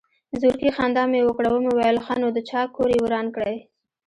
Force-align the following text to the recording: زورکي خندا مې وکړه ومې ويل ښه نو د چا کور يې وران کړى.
زورکي 0.39 0.69
خندا 0.75 1.03
مې 1.11 1.21
وکړه 1.23 1.49
ومې 1.51 1.71
ويل 1.73 1.97
ښه 2.05 2.13
نو 2.21 2.27
د 2.35 2.39
چا 2.49 2.61
کور 2.75 2.89
يې 2.93 2.99
وران 3.03 3.27
کړى. 3.35 3.55